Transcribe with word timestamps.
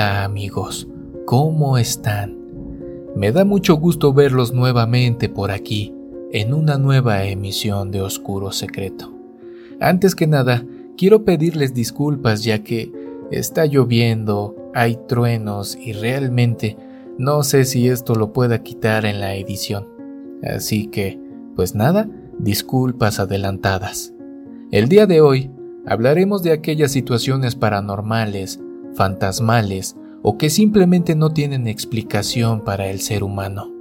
Hola 0.00 0.24
amigos, 0.24 0.88
¿cómo 1.26 1.76
están? 1.76 2.34
Me 3.14 3.32
da 3.32 3.44
mucho 3.44 3.74
gusto 3.74 4.14
verlos 4.14 4.50
nuevamente 4.50 5.28
por 5.28 5.50
aquí, 5.50 5.94
en 6.32 6.54
una 6.54 6.78
nueva 6.78 7.24
emisión 7.24 7.90
de 7.90 8.00
Oscuro 8.00 8.50
Secreto. 8.50 9.12
Antes 9.78 10.14
que 10.14 10.26
nada, 10.26 10.64
quiero 10.96 11.26
pedirles 11.26 11.74
disculpas 11.74 12.44
ya 12.44 12.64
que 12.64 12.90
está 13.30 13.66
lloviendo, 13.66 14.56
hay 14.72 14.96
truenos 15.06 15.76
y 15.76 15.92
realmente 15.92 16.78
no 17.18 17.42
sé 17.42 17.66
si 17.66 17.86
esto 17.86 18.14
lo 18.14 18.32
pueda 18.32 18.62
quitar 18.62 19.04
en 19.04 19.20
la 19.20 19.34
edición. 19.34 19.86
Así 20.42 20.86
que, 20.86 21.20
pues 21.56 21.74
nada, 21.74 22.08
disculpas 22.38 23.20
adelantadas. 23.20 24.14
El 24.70 24.88
día 24.88 25.04
de 25.04 25.20
hoy 25.20 25.50
hablaremos 25.84 26.42
de 26.42 26.52
aquellas 26.52 26.90
situaciones 26.90 27.54
paranormales, 27.54 28.60
fantasmales 28.94 29.96
o 30.22 30.36
que 30.36 30.50
simplemente 30.50 31.14
no 31.14 31.30
tienen 31.30 31.66
explicación 31.66 32.62
para 32.62 32.88
el 32.88 33.00
ser 33.00 33.22
humano. 33.22 33.72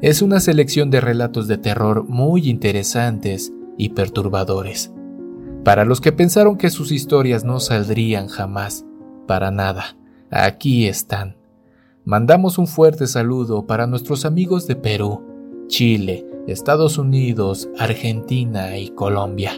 Es 0.00 0.20
una 0.20 0.40
selección 0.40 0.90
de 0.90 1.00
relatos 1.00 1.48
de 1.48 1.58
terror 1.58 2.04
muy 2.08 2.48
interesantes 2.48 3.52
y 3.78 3.90
perturbadores. 3.90 4.92
Para 5.64 5.84
los 5.84 6.00
que 6.00 6.12
pensaron 6.12 6.58
que 6.58 6.70
sus 6.70 6.90
historias 6.90 7.44
no 7.44 7.60
saldrían 7.60 8.26
jamás, 8.26 8.84
para 9.28 9.50
nada, 9.50 9.96
aquí 10.30 10.86
están. 10.86 11.36
Mandamos 12.04 12.58
un 12.58 12.66
fuerte 12.66 13.06
saludo 13.06 13.66
para 13.66 13.86
nuestros 13.86 14.24
amigos 14.24 14.66
de 14.66 14.74
Perú, 14.74 15.22
Chile, 15.68 16.26
Estados 16.48 16.98
Unidos, 16.98 17.68
Argentina 17.78 18.76
y 18.76 18.88
Colombia. 18.88 19.52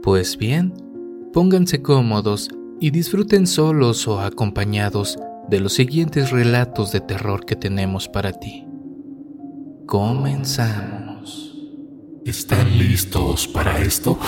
Pues 0.00 0.38
bien, 0.38 0.72
pónganse 1.32 1.82
cómodos 1.82 2.50
y 2.82 2.90
disfruten 2.90 3.46
solos 3.46 4.06
o 4.08 4.20
acompañados 4.20 5.16
de 5.48 5.60
los 5.60 5.74
siguientes 5.74 6.32
relatos 6.32 6.90
de 6.90 7.00
terror 7.00 7.44
que 7.44 7.54
tenemos 7.54 8.08
para 8.08 8.32
ti. 8.32 8.66
Comenzamos. 9.86 11.56
¿Están 12.24 12.76
listos 12.76 13.46
para 13.46 13.78
esto? 13.80 14.18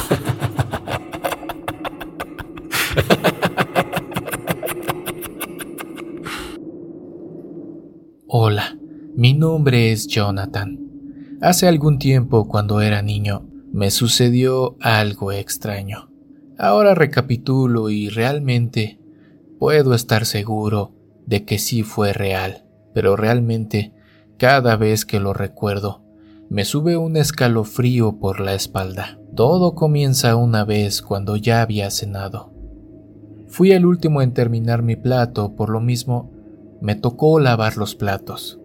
Hola, 8.29 8.79
mi 9.17 9.35
nombre 9.35 9.91
es 9.91 10.07
Jonathan. 10.07 10.79
Hace 11.41 11.67
algún 11.67 11.99
tiempo, 11.99 12.47
cuando 12.47 12.81
era 12.81 13.03
niño, 13.03 13.49
me 13.73 13.91
sucedió 13.91 14.77
algo 14.81 15.33
extraño. 15.33 16.14
Ahora 16.57 16.95
recapitulo 16.95 17.91
y 17.91 18.09
realmente 18.09 19.01
puedo 19.59 19.95
estar 19.95 20.25
seguro 20.25 20.93
de 21.27 21.45
que 21.45 21.59
sí 21.59 21.83
fue 21.83 22.13
real, 22.13 22.65
pero 22.93 23.17
realmente 23.17 23.93
cada 24.39 24.77
vez 24.77 25.05
que 25.05 25.19
lo 25.19 25.33
recuerdo 25.33 26.03
me 26.51 26.65
sube 26.65 26.97
un 26.97 27.17
escalofrío 27.17 28.19
por 28.21 28.39
la 28.39 28.55
espalda. 28.55 29.19
Todo 29.35 29.75
comienza 29.75 30.37
una 30.37 30.65
vez 30.65 31.03
cuando 31.03 31.37
ya 31.37 31.63
había 31.63 31.91
cenado. 31.91 32.53
Fui 33.49 33.73
el 33.73 33.87
último 33.87 34.23
en 34.23 34.33
terminar 34.33 34.83
mi 34.83 34.95
plato, 34.95 35.57
por 35.57 35.71
lo 35.71 35.81
mismo 35.81 36.31
me 36.81 36.95
tocó 36.95 37.41
lavar 37.41 37.77
los 37.77 37.95
platos. 37.95 38.61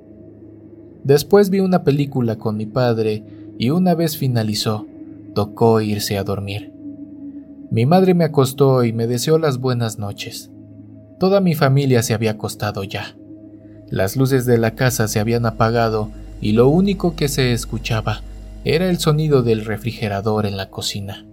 Después 1.03 1.49
vi 1.49 1.61
una 1.61 1.83
película 1.83 2.35
con 2.35 2.57
mi 2.57 2.65
padre 2.65 3.23
y 3.57 3.71
una 3.71 3.95
vez 3.95 4.17
finalizó, 4.17 4.85
tocó 5.33 5.81
irse 5.81 6.17
a 6.17 6.23
dormir. 6.23 6.78
Mi 7.71 7.85
madre 7.85 8.15
me 8.15 8.23
acostó 8.23 8.83
y 8.83 8.93
me 8.93 9.05
deseó 9.05 9.37
las 9.37 9.59
buenas 9.59 9.99
noches. 9.99 10.49
Toda 11.19 11.39
mi 11.39 11.53
familia 11.53 12.01
se 12.01 12.15
había 12.15 12.31
acostado 12.31 12.83
ya. 12.83 13.15
Las 13.89 14.15
luces 14.15 14.47
de 14.47 14.57
la 14.57 14.73
casa 14.73 15.07
se 15.07 15.19
habían 15.19 15.45
apagado 15.45 16.09
y 16.41 16.53
lo 16.53 16.67
único 16.67 17.15
que 17.15 17.27
se 17.27 17.53
escuchaba 17.53 18.21
era 18.65 18.89
el 18.89 18.97
sonido 18.97 19.43
del 19.43 19.65
refrigerador 19.65 20.47
en 20.47 20.57
la 20.57 20.69
cocina. 20.69 21.27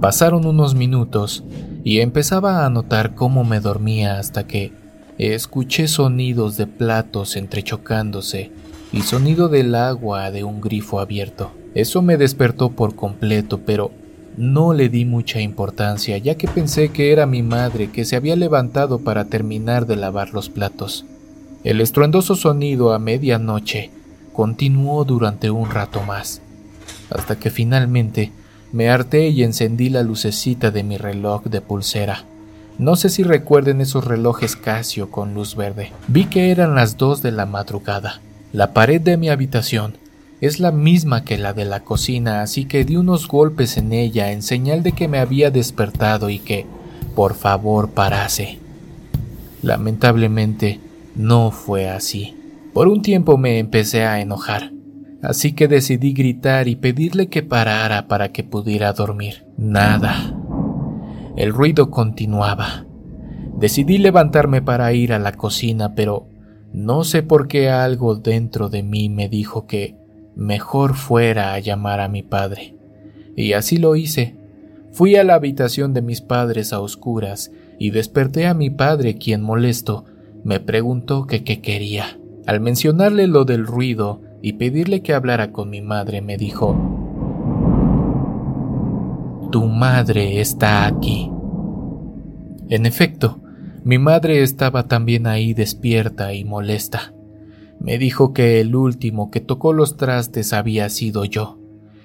Pasaron 0.00 0.46
unos 0.46 0.74
minutos 0.74 1.44
y 1.84 2.00
empezaba 2.00 2.66
a 2.66 2.70
notar 2.70 3.14
cómo 3.14 3.44
me 3.44 3.60
dormía 3.60 4.18
hasta 4.18 4.48
que 4.48 4.72
escuché 5.16 5.86
sonidos 5.86 6.56
de 6.56 6.66
platos 6.66 7.36
entrechocándose 7.36 8.50
y 8.92 9.02
sonido 9.02 9.48
del 9.48 9.74
agua 9.76 10.32
de 10.32 10.42
un 10.42 10.60
grifo 10.60 10.98
abierto. 10.98 11.52
Eso 11.74 12.02
me 12.02 12.16
despertó 12.16 12.70
por 12.70 12.96
completo, 12.96 13.60
pero 13.64 13.90
no 14.36 14.74
le 14.74 14.88
di 14.88 15.04
mucha 15.04 15.40
importancia, 15.40 16.18
ya 16.18 16.36
que 16.36 16.46
pensé 16.46 16.90
que 16.90 17.12
era 17.12 17.26
mi 17.26 17.42
madre 17.42 17.90
que 17.90 18.04
se 18.04 18.16
había 18.16 18.36
levantado 18.36 18.98
para 18.98 19.26
terminar 19.26 19.86
de 19.86 19.96
lavar 19.96 20.34
los 20.34 20.48
platos. 20.50 21.04
El 21.64 21.80
estruendoso 21.80 22.36
sonido 22.36 22.92
a 22.92 22.98
medianoche 22.98 23.90
continuó 24.32 25.04
durante 25.04 25.50
un 25.50 25.70
rato 25.70 26.02
más, 26.02 26.42
hasta 27.10 27.36
que 27.36 27.50
finalmente 27.50 28.30
me 28.72 28.90
harté 28.90 29.28
y 29.28 29.42
encendí 29.42 29.88
la 29.88 30.02
lucecita 30.02 30.70
de 30.70 30.82
mi 30.82 30.98
reloj 30.98 31.44
de 31.44 31.60
pulsera. 31.60 32.24
No 32.78 32.94
sé 32.94 33.08
si 33.08 33.22
recuerden 33.22 33.80
esos 33.80 34.04
relojes 34.04 34.54
Casio 34.54 35.10
con 35.10 35.32
luz 35.32 35.56
verde. 35.56 35.92
Vi 36.08 36.26
que 36.26 36.50
eran 36.50 36.74
las 36.74 36.98
dos 36.98 37.22
de 37.22 37.32
la 37.32 37.46
madrugada. 37.46 38.20
La 38.52 38.74
pared 38.74 39.00
de 39.00 39.16
mi 39.16 39.30
habitación 39.30 39.96
es 40.40 40.60
la 40.60 40.72
misma 40.72 41.24
que 41.24 41.38
la 41.38 41.52
de 41.52 41.64
la 41.64 41.80
cocina, 41.80 42.42
así 42.42 42.64
que 42.64 42.84
di 42.84 42.96
unos 42.96 43.28
golpes 43.28 43.76
en 43.76 43.92
ella 43.92 44.32
en 44.32 44.42
señal 44.42 44.82
de 44.82 44.92
que 44.92 45.08
me 45.08 45.18
había 45.18 45.50
despertado 45.50 46.30
y 46.30 46.38
que, 46.38 46.66
por 47.14 47.34
favor, 47.34 47.90
parase. 47.90 48.58
Lamentablemente, 49.62 50.80
no 51.14 51.50
fue 51.50 51.88
así. 51.88 52.36
Por 52.72 52.88
un 52.88 53.02
tiempo 53.02 53.38
me 53.38 53.58
empecé 53.58 54.04
a 54.04 54.20
enojar 54.20 54.76
así 55.26 55.52
que 55.52 55.66
decidí 55.66 56.12
gritar 56.12 56.68
y 56.68 56.76
pedirle 56.76 57.28
que 57.28 57.42
parara 57.42 58.06
para 58.06 58.32
que 58.32 58.44
pudiera 58.44 58.92
dormir. 58.92 59.44
Nada. 59.56 60.34
El 61.36 61.52
ruido 61.52 61.90
continuaba. 61.90 62.86
Decidí 63.58 63.98
levantarme 63.98 64.62
para 64.62 64.92
ir 64.92 65.12
a 65.12 65.18
la 65.18 65.32
cocina, 65.32 65.94
pero 65.94 66.28
no 66.72 67.04
sé 67.04 67.22
por 67.22 67.48
qué 67.48 67.70
algo 67.70 68.14
dentro 68.16 68.68
de 68.68 68.82
mí 68.82 69.08
me 69.08 69.28
dijo 69.28 69.66
que 69.66 69.96
mejor 70.36 70.94
fuera 70.94 71.54
a 71.54 71.58
llamar 71.58 72.00
a 72.00 72.08
mi 72.08 72.22
padre. 72.22 72.74
Y 73.34 73.54
así 73.54 73.78
lo 73.78 73.96
hice. 73.96 74.36
Fui 74.92 75.16
a 75.16 75.24
la 75.24 75.34
habitación 75.34 75.92
de 75.92 76.02
mis 76.02 76.20
padres 76.20 76.72
a 76.72 76.80
oscuras 76.80 77.50
y 77.78 77.90
desperté 77.90 78.46
a 78.46 78.54
mi 78.54 78.70
padre, 78.70 79.18
quien 79.18 79.42
molesto 79.42 80.04
me 80.44 80.60
preguntó 80.60 81.26
que 81.26 81.42
qué 81.42 81.60
quería. 81.60 82.18
Al 82.46 82.60
mencionarle 82.60 83.26
lo 83.26 83.44
del 83.44 83.66
ruido, 83.66 84.20
y 84.46 84.52
pedirle 84.52 85.02
que 85.02 85.12
hablara 85.12 85.50
con 85.50 85.70
mi 85.70 85.80
madre, 85.80 86.22
me 86.22 86.36
dijo, 86.36 86.76
Tu 89.50 89.66
madre 89.66 90.40
está 90.40 90.86
aquí. 90.86 91.32
En 92.68 92.86
efecto, 92.86 93.40
mi 93.82 93.98
madre 93.98 94.42
estaba 94.42 94.86
también 94.86 95.26
ahí 95.26 95.52
despierta 95.52 96.32
y 96.32 96.44
molesta. 96.44 97.12
Me 97.80 97.98
dijo 97.98 98.32
que 98.32 98.60
el 98.60 98.74
último 98.74 99.30
que 99.30 99.40
tocó 99.40 99.72
los 99.72 99.96
trastes 99.96 100.52
había 100.52 100.88
sido 100.88 101.24
yo, 101.24 101.58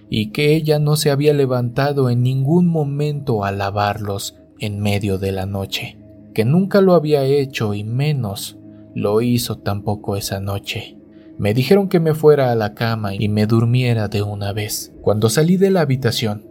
y 0.10 0.32
que 0.32 0.56
ella 0.56 0.80
no 0.80 0.96
se 0.96 1.12
había 1.12 1.34
levantado 1.34 2.10
en 2.10 2.22
ningún 2.24 2.68
momento 2.68 3.44
a 3.46 3.52
lavarlos 3.52 4.36
en 4.60 4.80
medio 4.80 5.18
de 5.18 5.32
la 5.32 5.46
noche, 5.46 5.98
que 6.34 6.46
nunca 6.46 6.82
lo 6.82 6.94
había 6.94 7.24
hecho 7.24 7.74
y 7.74 7.84
menos 7.84 8.58
lo 8.94 9.22
hizo 9.22 9.58
tampoco 9.58 10.16
esa 10.16 10.40
noche. 10.40 10.98
Me 11.38 11.54
dijeron 11.54 11.88
que 11.88 12.00
me 12.00 12.14
fuera 12.14 12.52
a 12.52 12.56
la 12.56 12.74
cama 12.74 13.16
y 13.16 13.28
me 13.28 13.48
durmiera 13.48 14.08
de 14.08 14.22
una 14.22 14.54
vez. 14.54 14.94
Cuando 15.02 15.30
salí 15.30 15.58
de 15.58 15.72
la 15.72 15.82
habitación, 15.82 16.46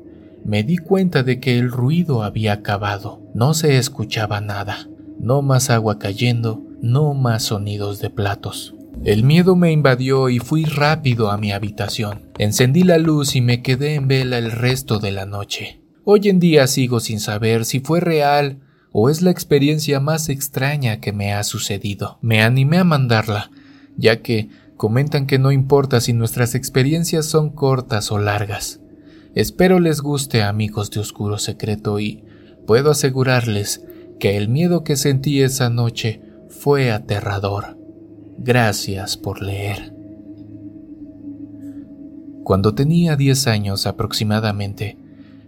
me 0.45 0.65
di 0.65 0.79
cuenta 0.79 1.23
de 1.23 1.39
que 1.39 1.59
el 1.59 1.71
ruido 1.71 2.23
había 2.23 2.55
acabado. 2.55 3.21
No 3.35 3.55
se 3.55 3.79
escuchaba 3.79 4.41
nada. 4.41 4.89
No 5.19 5.43
más 5.43 5.71
agua 5.71 5.99
cayendo, 5.99 6.63
no 6.81 7.15
más 7.15 7.45
sonidos 7.45 8.01
de 8.01 8.11
platos. 8.11 8.75
El 9.05 9.25
miedo 9.25 9.57
me 9.57 9.73
invadió 9.73 10.29
y 10.29 10.39
fui 10.39 10.65
rápido 10.65 11.31
a 11.31 11.39
mi 11.39 11.53
habitación. 11.53 12.31
Encendí 12.39 12.83
la 12.83 12.99
luz 12.99 13.35
y 13.35 13.41
me 13.41 13.63
quedé 13.63 13.95
en 13.95 14.09
vela 14.09 14.39
el 14.39 14.53
resto 14.53 14.99
de 14.99 15.11
la 15.11 15.27
noche. 15.27 15.81
Hoy 16.05 16.29
en 16.29 16.41
día 16.41 16.67
sigo 16.67 17.01
sin 17.01 17.21
saber 17.21 17.65
si 17.65 17.81
fue 17.81 18.01
real 18.01 18.61
o 18.93 19.09
es 19.09 19.23
la 19.23 19.31
experiencia 19.31 20.01
más 20.01 20.29
extraña 20.29 21.01
que 21.01 21.13
me 21.13 21.33
ha 21.33 21.45
sucedido. 21.45 22.19
Me 22.21 22.43
animé 22.43 22.79
a 22.79 22.85
mandarla, 22.85 23.51
ya 23.97 24.23
que 24.23 24.49
Comentan 24.81 25.27
que 25.27 25.39
no 25.39 25.53
importa 25.53 26.01
si 26.01 26.15
nuestras 26.15 26.55
experiencias 26.55 27.27
son 27.27 27.51
cortas 27.51 28.11
o 28.11 28.19
largas. 28.19 28.81
Espero 29.35 29.79
les 29.79 30.01
guste 30.01 30.43
amigos 30.43 30.91
de 30.91 31.01
Oscuro 31.01 31.37
Secreto 31.37 32.01
y 32.01 32.25
puedo 32.67 32.91
asegurarles 32.91 33.85
que 34.19 34.39
el 34.39 34.49
miedo 34.49 34.83
que 34.83 34.97
sentí 34.97 35.43
esa 35.43 35.69
noche 35.69 36.23
fue 36.49 36.93
aterrador. 36.93 37.77
Gracias 38.43 39.19
por 39.19 39.43
leer. 39.43 39.95
Cuando 42.43 42.75
tenía 42.75 43.15
10 43.15 43.47
años 43.49 43.87
aproximadamente, 43.87 44.97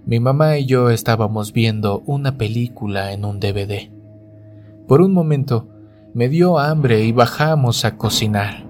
mi 0.05 0.21
mamá 0.21 0.59
y 0.59 0.67
yo 0.67 0.91
estábamos 0.91 1.55
viendo 1.55 2.03
una 2.05 2.37
película 2.37 3.15
en 3.15 3.25
un 3.25 3.41
DVD. 3.41 3.91
Por 4.87 5.01
un 5.01 5.15
momento 5.15 5.71
me 6.13 6.29
dio 6.29 6.59
hambre 6.59 7.03
y 7.07 7.13
bajamos 7.13 7.87
a 7.87 7.97
cocinar. 7.97 8.67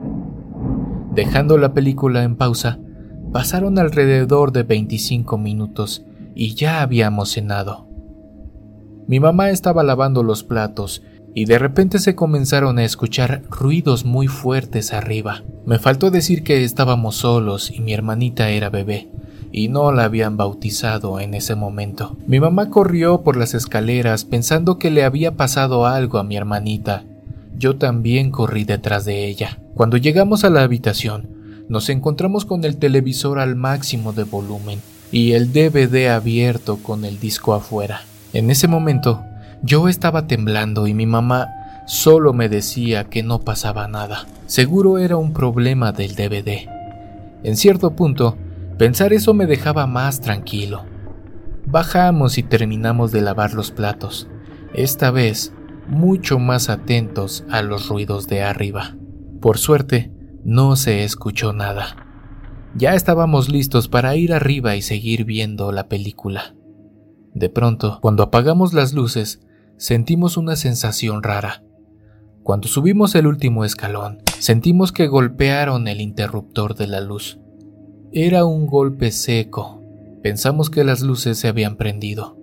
Dejando 1.12 1.58
la 1.58 1.74
película 1.74 2.22
en 2.22 2.36
pausa, 2.36 2.78
pasaron 3.32 3.76
alrededor 3.76 4.52
de 4.52 4.62
25 4.62 5.36
minutos 5.36 6.06
y 6.36 6.54
ya 6.54 6.80
habíamos 6.82 7.32
cenado. 7.32 7.88
Mi 9.08 9.18
mamá 9.18 9.50
estaba 9.50 9.82
lavando 9.82 10.22
los 10.22 10.44
platos 10.44 11.02
y 11.34 11.46
de 11.46 11.58
repente 11.58 11.98
se 11.98 12.14
comenzaron 12.14 12.78
a 12.78 12.84
escuchar 12.84 13.42
ruidos 13.50 14.04
muy 14.04 14.26
fuertes 14.28 14.92
arriba. 14.92 15.42
Me 15.64 15.78
faltó 15.78 16.10
decir 16.10 16.42
que 16.42 16.64
estábamos 16.64 17.16
solos 17.16 17.70
y 17.70 17.80
mi 17.80 17.92
hermanita 17.92 18.50
era 18.50 18.68
bebé, 18.68 19.08
y 19.50 19.68
no 19.68 19.92
la 19.92 20.04
habían 20.04 20.36
bautizado 20.36 21.20
en 21.20 21.34
ese 21.34 21.54
momento. 21.54 22.16
Mi 22.26 22.40
mamá 22.40 22.70
corrió 22.70 23.22
por 23.22 23.36
las 23.36 23.54
escaleras 23.54 24.24
pensando 24.24 24.78
que 24.78 24.90
le 24.90 25.04
había 25.04 25.36
pasado 25.36 25.86
algo 25.86 26.18
a 26.18 26.24
mi 26.24 26.36
hermanita. 26.36 27.04
Yo 27.58 27.76
también 27.76 28.30
corrí 28.30 28.64
detrás 28.64 29.04
de 29.04 29.26
ella. 29.26 29.58
Cuando 29.74 29.96
llegamos 29.96 30.44
a 30.44 30.50
la 30.50 30.62
habitación, 30.62 31.28
nos 31.68 31.88
encontramos 31.88 32.44
con 32.44 32.64
el 32.64 32.76
televisor 32.76 33.38
al 33.38 33.56
máximo 33.56 34.12
de 34.12 34.24
volumen 34.24 34.80
y 35.10 35.32
el 35.32 35.52
DVD 35.52 36.08
abierto 36.08 36.78
con 36.78 37.04
el 37.04 37.20
disco 37.20 37.54
afuera. 37.54 38.02
En 38.32 38.50
ese 38.50 38.66
momento, 38.66 39.22
yo 39.62 39.88
estaba 39.88 40.26
temblando 40.26 40.86
y 40.86 40.94
mi 40.94 41.06
mamá 41.06 41.48
solo 41.86 42.32
me 42.32 42.48
decía 42.48 43.04
que 43.04 43.22
no 43.22 43.40
pasaba 43.40 43.88
nada. 43.88 44.26
Seguro 44.46 44.98
era 44.98 45.16
un 45.16 45.32
problema 45.32 45.92
del 45.92 46.14
DVD. 46.14 46.68
En 47.42 47.56
cierto 47.56 47.94
punto, 47.94 48.36
pensar 48.78 49.12
eso 49.12 49.34
me 49.34 49.46
dejaba 49.46 49.86
más 49.86 50.20
tranquilo. 50.20 50.84
Bajamos 51.66 52.38
y 52.38 52.42
terminamos 52.42 53.12
de 53.12 53.20
lavar 53.20 53.54
los 53.54 53.70
platos, 53.70 54.28
esta 54.74 55.10
vez 55.10 55.52
mucho 55.88 56.38
más 56.38 56.68
atentos 56.68 57.44
a 57.50 57.62
los 57.62 57.88
ruidos 57.88 58.26
de 58.26 58.42
arriba. 58.42 58.96
Por 59.40 59.58
suerte, 59.58 60.12
no 60.44 60.76
se 60.76 61.04
escuchó 61.04 61.52
nada. 61.52 61.96
Ya 62.74 62.94
estábamos 62.94 63.48
listos 63.48 63.88
para 63.88 64.16
ir 64.16 64.32
arriba 64.32 64.76
y 64.76 64.82
seguir 64.82 65.24
viendo 65.24 65.72
la 65.72 65.88
película. 65.88 66.54
De 67.34 67.48
pronto, 67.48 67.98
cuando 68.00 68.22
apagamos 68.22 68.72
las 68.72 68.92
luces, 68.92 69.40
sentimos 69.82 70.36
una 70.36 70.54
sensación 70.54 71.24
rara. 71.24 71.64
Cuando 72.44 72.68
subimos 72.68 73.16
el 73.16 73.26
último 73.26 73.64
escalón, 73.64 74.22
sentimos 74.38 74.92
que 74.92 75.08
golpearon 75.08 75.88
el 75.88 76.00
interruptor 76.00 76.76
de 76.76 76.86
la 76.86 77.00
luz. 77.00 77.40
Era 78.12 78.44
un 78.44 78.68
golpe 78.68 79.10
seco. 79.10 79.82
Pensamos 80.22 80.70
que 80.70 80.84
las 80.84 81.00
luces 81.02 81.36
se 81.36 81.48
habían 81.48 81.74
prendido. 81.74 82.38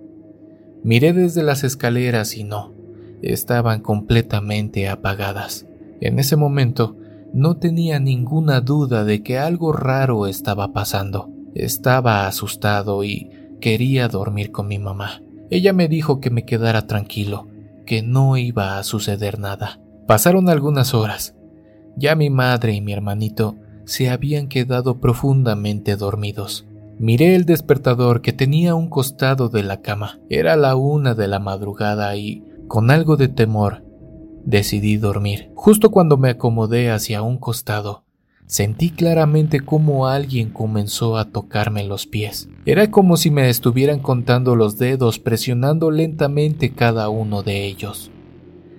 Miré 0.84 1.14
desde 1.14 1.42
las 1.42 1.64
escaleras 1.64 2.36
y 2.36 2.44
no, 2.44 2.74
estaban 3.22 3.80
completamente 3.80 4.90
apagadas. 4.90 5.66
En 6.02 6.18
ese 6.18 6.36
momento, 6.36 6.98
no 7.32 7.56
tenía 7.56 8.00
ninguna 8.00 8.60
duda 8.60 9.04
de 9.04 9.22
que 9.22 9.38
algo 9.38 9.72
raro 9.72 10.26
estaba 10.26 10.74
pasando. 10.74 11.30
Estaba 11.54 12.26
asustado 12.26 13.02
y 13.02 13.30
quería 13.62 14.08
dormir 14.08 14.52
con 14.52 14.68
mi 14.68 14.78
mamá. 14.78 15.22
Ella 15.50 15.72
me 15.72 15.88
dijo 15.88 16.20
que 16.20 16.30
me 16.30 16.44
quedara 16.44 16.86
tranquilo, 16.86 17.48
que 17.84 18.02
no 18.02 18.36
iba 18.36 18.78
a 18.78 18.84
suceder 18.84 19.38
nada. 19.38 19.80
Pasaron 20.06 20.48
algunas 20.48 20.94
horas. 20.94 21.34
Ya 21.96 22.14
mi 22.14 22.30
madre 22.30 22.72
y 22.72 22.80
mi 22.80 22.92
hermanito 22.92 23.56
se 23.84 24.10
habían 24.10 24.46
quedado 24.46 25.00
profundamente 25.00 25.96
dormidos. 25.96 26.66
Miré 26.98 27.34
el 27.34 27.46
despertador 27.46 28.22
que 28.22 28.32
tenía 28.32 28.72
a 28.72 28.74
un 28.74 28.88
costado 28.88 29.48
de 29.48 29.64
la 29.64 29.80
cama. 29.80 30.20
Era 30.28 30.54
la 30.54 30.76
una 30.76 31.14
de 31.14 31.26
la 31.26 31.40
madrugada 31.40 32.14
y, 32.14 32.44
con 32.68 32.90
algo 32.90 33.16
de 33.16 33.28
temor, 33.28 33.82
decidí 34.44 34.98
dormir. 34.98 35.50
Justo 35.54 35.90
cuando 35.90 36.16
me 36.16 36.30
acomodé 36.30 36.90
hacia 36.90 37.22
un 37.22 37.38
costado, 37.38 38.04
Sentí 38.50 38.90
claramente 38.90 39.60
cómo 39.60 40.08
alguien 40.08 40.50
comenzó 40.50 41.18
a 41.18 41.26
tocarme 41.26 41.84
los 41.84 42.08
pies. 42.08 42.48
Era 42.66 42.90
como 42.90 43.16
si 43.16 43.30
me 43.30 43.48
estuvieran 43.48 44.00
contando 44.00 44.56
los 44.56 44.76
dedos 44.76 45.20
presionando 45.20 45.92
lentamente 45.92 46.70
cada 46.70 47.08
uno 47.10 47.44
de 47.44 47.64
ellos. 47.64 48.10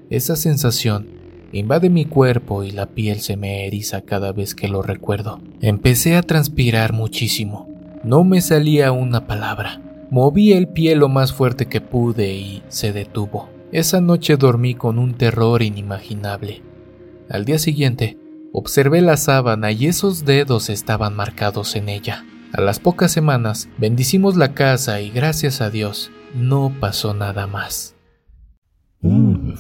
Esa 0.10 0.36
sensación 0.36 1.08
invade 1.54 1.90
mi 1.90 2.04
cuerpo 2.04 2.66
y 2.66 2.72
la 2.72 2.88
piel 2.88 3.22
se 3.22 3.38
me 3.38 3.66
eriza 3.66 4.02
cada 4.02 4.34
vez 4.34 4.56
que 4.56 4.68
lo 4.68 4.82
recuerdo. 4.82 5.40
Empecé 5.62 6.18
a 6.18 6.22
transpirar 6.22 6.92
muchísimo. 6.92 7.70
No 8.04 8.26
me 8.26 8.42
salía 8.42 8.92
una 8.92 9.26
palabra. 9.26 9.82
Moví 10.10 10.52
el 10.52 10.68
pie 10.68 10.98
lo 10.98 11.08
más 11.08 11.32
fuerte 11.32 11.68
que 11.68 11.80
pude 11.80 12.34
y 12.34 12.62
se 12.68 12.92
detuvo. 12.92 13.48
Esa 13.72 14.02
noche 14.02 14.36
dormí 14.36 14.76
con 14.76 15.00
un 15.00 15.14
terror 15.14 15.62
inimaginable. 15.62 16.62
Al 17.30 17.46
día 17.46 17.58
siguiente, 17.58 18.18
Observé 18.54 19.00
la 19.00 19.16
sábana 19.16 19.72
y 19.72 19.88
esos 19.88 20.26
dedos 20.26 20.70
estaban 20.70 21.16
marcados 21.16 21.78
en 21.78 21.88
ella. 21.88 22.26
A 22.52 22.60
las 22.60 22.82
pocas 22.82 23.10
semanas 23.10 23.70
bendicimos 23.78 24.36
la 24.36 24.54
casa 24.54 25.00
y 25.00 25.10
gracias 25.10 25.62
a 25.62 25.70
Dios 25.70 26.12
no 26.36 26.76
pasó 26.82 27.14
nada 27.14 27.48
más. 27.48 27.96
Uno, 29.00 29.56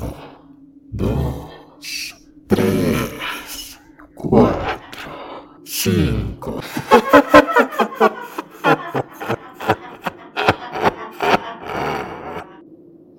dos, 0.92 2.18
tres, 2.48 3.80
cuatro, 4.14 5.62
cinco. 5.64 6.60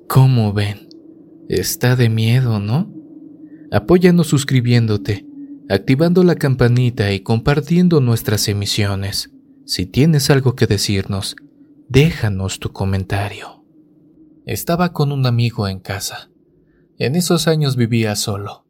¿Cómo 0.07 0.53
ven? 0.53 0.91
Está 1.49 1.97
de 1.97 2.11
miedo, 2.11 2.61
¿no? 2.61 2.93
Apóyanos 3.71 4.27
suscribiéndote 4.27 5.32
activando 5.73 6.23
la 6.23 6.35
campanita 6.35 7.13
y 7.13 7.21
compartiendo 7.21 8.03
nuestras 8.03 8.47
emisiones. 8.47 9.31
Si 9.65 9.87
tienes 9.87 10.29
algo 10.29 10.55
que 10.55 10.67
decirnos, 10.67 11.35
déjanos 11.89 12.59
tu 12.59 12.73
comentario. 12.73 13.65
Estaba 14.45 14.93
con 14.93 15.13
un 15.13 15.25
amigo 15.25 15.67
en 15.69 15.81
casa. 15.81 16.31
En 16.99 17.17
esos 17.17 17.49
años 17.49 17.77
vivía 17.77 18.17
solo. 18.17 18.67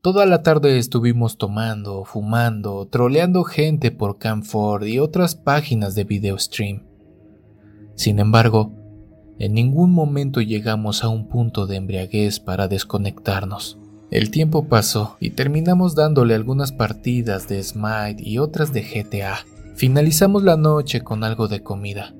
Toda 0.00 0.24
la 0.24 0.42
tarde 0.42 0.78
estuvimos 0.78 1.36
tomando, 1.36 2.06
fumando, 2.06 2.88
troleando 2.88 3.44
gente 3.44 3.90
por 3.90 4.16
Camford 4.16 4.86
y 4.86 5.00
otras 5.00 5.34
páginas 5.34 5.94
de 5.94 6.04
video 6.04 6.38
stream. 6.38 6.86
Sin 7.96 8.18
embargo, 8.18 8.72
en 9.38 9.52
ningún 9.52 9.92
momento 9.92 10.40
llegamos 10.40 11.04
a 11.04 11.10
un 11.10 11.28
punto 11.28 11.66
de 11.66 11.76
embriaguez 11.76 12.40
para 12.40 12.66
desconectarnos. 12.66 13.78
El 14.10 14.30
tiempo 14.30 14.68
pasó 14.68 15.18
y 15.20 15.30
terminamos 15.30 15.94
dándole 15.94 16.34
algunas 16.34 16.72
partidas 16.72 17.46
de 17.46 17.62
Smite 17.62 18.16
y 18.18 18.38
otras 18.38 18.72
de 18.72 18.82
GTA. 18.82 19.44
Finalizamos 19.74 20.42
la 20.42 20.56
noche 20.56 21.02
con 21.02 21.24
algo 21.24 21.46
de 21.46 21.62
comida, 21.62 22.14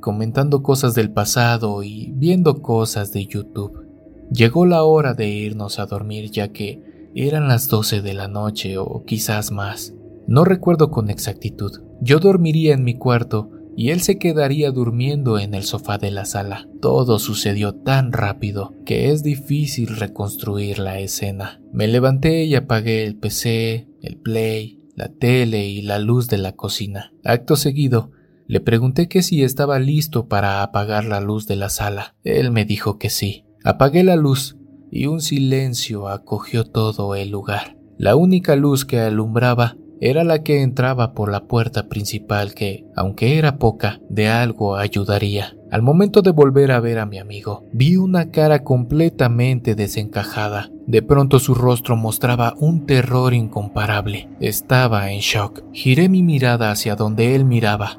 comentando 0.00 0.62
cosas 0.62 0.94
del 0.94 1.10
pasado 1.10 1.82
y 1.82 2.12
viendo 2.14 2.62
cosas 2.62 3.12
de 3.12 3.26
YouTube. 3.26 3.84
Llegó 4.30 4.64
la 4.64 4.84
hora 4.84 5.14
de 5.14 5.28
irnos 5.28 5.80
a 5.80 5.86
dormir 5.86 6.30
ya 6.30 6.52
que 6.52 7.10
eran 7.16 7.48
las 7.48 7.68
12 7.68 8.00
de 8.00 8.14
la 8.14 8.28
noche 8.28 8.78
o 8.78 9.04
quizás 9.04 9.50
más. 9.50 9.92
No 10.28 10.44
recuerdo 10.44 10.92
con 10.92 11.10
exactitud. 11.10 11.82
Yo 12.00 12.20
dormiría 12.20 12.74
en 12.74 12.84
mi 12.84 12.96
cuarto 12.96 13.50
y 13.76 13.90
él 13.90 14.00
se 14.00 14.18
quedaría 14.18 14.70
durmiendo 14.70 15.38
en 15.38 15.54
el 15.54 15.64
sofá 15.64 15.98
de 15.98 16.10
la 16.10 16.24
sala. 16.24 16.68
Todo 16.80 17.18
sucedió 17.18 17.74
tan 17.74 18.12
rápido 18.12 18.74
que 18.84 19.10
es 19.10 19.22
difícil 19.22 19.96
reconstruir 19.96 20.78
la 20.78 21.00
escena. 21.00 21.60
Me 21.72 21.88
levanté 21.88 22.44
y 22.44 22.54
apagué 22.54 23.04
el 23.04 23.16
PC, 23.16 23.88
el 24.02 24.16
play, 24.16 24.80
la 24.94 25.08
tele 25.08 25.66
y 25.66 25.82
la 25.82 25.98
luz 25.98 26.28
de 26.28 26.38
la 26.38 26.52
cocina. 26.52 27.12
Acto 27.24 27.56
seguido, 27.56 28.10
le 28.46 28.60
pregunté 28.60 29.08
que 29.08 29.22
si 29.22 29.42
estaba 29.42 29.78
listo 29.78 30.28
para 30.28 30.62
apagar 30.62 31.04
la 31.04 31.20
luz 31.20 31.46
de 31.46 31.56
la 31.56 31.70
sala. 31.70 32.14
Él 32.24 32.50
me 32.50 32.64
dijo 32.64 32.98
que 32.98 33.10
sí. 33.10 33.44
Apagué 33.64 34.04
la 34.04 34.16
luz 34.16 34.56
y 34.90 35.06
un 35.06 35.20
silencio 35.20 36.08
acogió 36.08 36.64
todo 36.64 37.14
el 37.14 37.30
lugar. 37.30 37.76
La 37.96 38.16
única 38.16 38.54
luz 38.54 38.84
que 38.84 39.00
alumbraba 39.00 39.76
era 40.00 40.24
la 40.24 40.42
que 40.42 40.62
entraba 40.62 41.14
por 41.14 41.30
la 41.30 41.44
puerta 41.44 41.88
principal 41.88 42.54
que, 42.54 42.84
aunque 42.96 43.38
era 43.38 43.58
poca, 43.58 44.00
de 44.08 44.28
algo 44.28 44.76
ayudaría. 44.76 45.56
Al 45.70 45.82
momento 45.82 46.22
de 46.22 46.30
volver 46.30 46.70
a 46.70 46.80
ver 46.80 46.98
a 46.98 47.06
mi 47.06 47.18
amigo, 47.18 47.64
vi 47.72 47.96
una 47.96 48.30
cara 48.30 48.62
completamente 48.62 49.74
desencajada. 49.74 50.70
De 50.86 51.02
pronto 51.02 51.38
su 51.38 51.54
rostro 51.54 51.96
mostraba 51.96 52.54
un 52.58 52.86
terror 52.86 53.34
incomparable. 53.34 54.28
Estaba 54.40 55.10
en 55.10 55.20
shock. 55.20 55.62
Giré 55.72 56.08
mi 56.08 56.22
mirada 56.22 56.70
hacia 56.70 56.94
donde 56.94 57.34
él 57.34 57.44
miraba, 57.44 57.98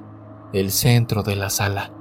el 0.54 0.72
centro 0.72 1.24
de 1.24 1.36
la 1.36 1.50
sala. 1.50 1.92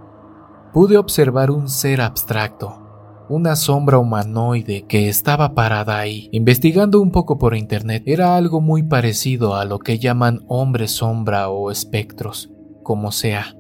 Pude 0.73 0.97
observar 0.97 1.51
un 1.51 1.69
ser 1.69 2.01
abstracto, 2.01 2.84
una 3.29 3.57
sombra 3.57 3.99
humanoide 3.99 4.85
que 4.87 5.09
estaba 5.09 5.55
parada 5.55 5.99
ahí. 5.99 6.29
Investigando 6.33 7.01
un 7.01 7.11
poco 7.11 7.39
por 7.39 7.57
internet, 7.57 8.03
era 8.07 8.37
algo 8.37 8.61
muy 8.61 8.83
parecido 8.83 9.57
a 9.57 9.65
lo 9.65 9.79
que 9.79 9.99
llaman 9.99 10.45
hombre 10.49 10.89
sombra 10.89 11.49
o 11.49 11.71
espectros, 11.71 12.51
como 12.83 13.13
sea. 13.13 13.57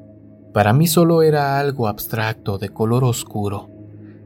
Para 0.52 0.73
mí 0.73 0.87
solo 0.87 1.23
era 1.23 1.59
algo 1.59 1.88
abstracto 1.88 2.59
de 2.59 2.68
color 2.68 3.04
oscuro. 3.04 3.71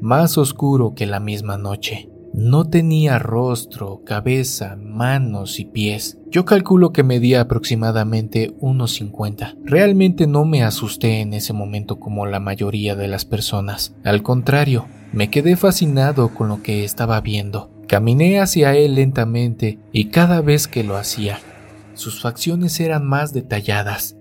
más 0.01 0.39
oscuro 0.39 0.95
que 0.95 1.07
la 1.07 1.19
misma 1.19 1.59
noche. 1.59 2.09
No 2.35 2.69
tenía 2.69 3.19
rostro, 3.19 4.03
cabeza, 4.05 4.77
manos 4.77 5.59
y 5.59 5.65
pies. 5.65 6.19
Yo 6.31 6.45
calculo 6.45 6.93
que 6.93 7.03
medía 7.03 7.41
aproximadamente 7.41 8.55
unos 8.61 8.93
50. 8.93 9.57
Realmente 9.65 10.27
no 10.27 10.45
me 10.45 10.63
asusté 10.63 11.21
en 11.21 11.33
ese 11.33 11.53
momento 11.53 11.99
como 11.99 12.27
la 12.27 12.39
mayoría 12.39 12.95
de 12.95 13.09
las 13.09 13.25
personas. 13.25 13.97
Al 14.05 14.23
contrario, 14.23 14.85
me 15.13 15.31
quedé 15.31 15.57
fascinado 15.57 16.35
con 16.35 16.49
lo 16.49 16.63
que 16.63 16.85
estaba 16.85 17.21
viendo. 17.21 17.71
Caminé 17.87 18.41
hacia 18.41 18.75
él 18.75 18.97
lentamente 18.97 19.79
y 19.93 20.07
cada 20.07 20.41
vez 20.41 20.69
que 20.69 20.85
lo 20.85 20.97
hacía, 20.97 21.41
sus 21.95 22.21
facciones 22.21 22.79
eran 22.81 23.07
más 23.07 23.33
detalladas. 23.33 24.17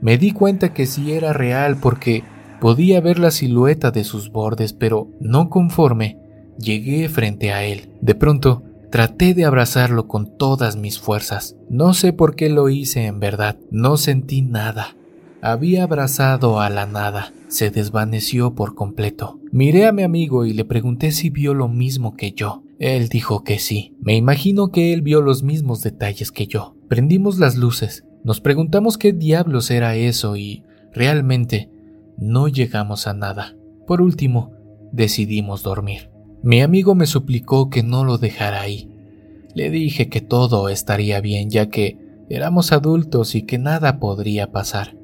Me 0.00 0.16
di 0.16 0.30
cuenta 0.30 0.72
que 0.72 0.86
sí 0.86 1.12
era 1.12 1.32
real 1.32 1.76
porque 1.76 2.24
podía 2.60 3.00
ver 3.00 3.18
la 3.18 3.30
silueta 3.30 3.90
de 3.90 4.04
sus 4.04 4.30
bordes, 4.30 4.72
pero 4.72 5.08
no 5.20 5.50
conforme, 5.50 6.18
llegué 6.58 7.08
frente 7.08 7.52
a 7.52 7.64
él. 7.64 7.90
De 8.00 8.14
pronto, 8.14 8.62
traté 8.90 9.34
de 9.34 9.44
abrazarlo 9.44 10.06
con 10.08 10.36
todas 10.36 10.76
mis 10.76 10.98
fuerzas. 10.98 11.56
No 11.68 11.94
sé 11.94 12.12
por 12.12 12.36
qué 12.36 12.48
lo 12.48 12.68
hice 12.68 13.06
en 13.06 13.20
verdad, 13.20 13.58
no 13.70 13.96
sentí 13.96 14.42
nada. 14.42 14.96
Había 15.42 15.84
abrazado 15.84 16.60
a 16.60 16.68
la 16.68 16.84
nada, 16.84 17.32
se 17.48 17.70
desvaneció 17.70 18.54
por 18.54 18.74
completo. 18.74 19.40
Miré 19.52 19.86
a 19.86 19.92
mi 19.92 20.02
amigo 20.02 20.44
y 20.44 20.52
le 20.52 20.66
pregunté 20.66 21.12
si 21.12 21.30
vio 21.30 21.54
lo 21.54 21.66
mismo 21.66 22.14
que 22.14 22.32
yo. 22.32 22.62
Él 22.78 23.08
dijo 23.08 23.42
que 23.42 23.58
sí. 23.58 23.96
Me 24.00 24.16
imagino 24.16 24.70
que 24.70 24.92
él 24.92 25.00
vio 25.00 25.22
los 25.22 25.42
mismos 25.42 25.80
detalles 25.82 26.30
que 26.30 26.46
yo. 26.46 26.76
Prendimos 26.88 27.38
las 27.38 27.56
luces, 27.56 28.04
nos 28.22 28.40
preguntamos 28.42 28.98
qué 28.98 29.14
diablos 29.14 29.70
era 29.70 29.96
eso 29.96 30.36
y 30.36 30.62
realmente 30.92 31.70
no 32.18 32.48
llegamos 32.48 33.06
a 33.06 33.14
nada. 33.14 33.56
Por 33.86 34.02
último, 34.02 34.52
decidimos 34.92 35.62
dormir. 35.62 36.10
Mi 36.42 36.60
amigo 36.60 36.94
me 36.94 37.06
suplicó 37.06 37.70
que 37.70 37.82
no 37.82 38.04
lo 38.04 38.18
dejara 38.18 38.60
ahí. 38.60 38.90
Le 39.54 39.70
dije 39.70 40.10
que 40.10 40.20
todo 40.20 40.68
estaría 40.68 41.22
bien 41.22 41.48
ya 41.48 41.70
que 41.70 41.98
éramos 42.28 42.72
adultos 42.72 43.34
y 43.34 43.42
que 43.42 43.58
nada 43.58 43.98
podría 43.98 44.52
pasar. 44.52 44.99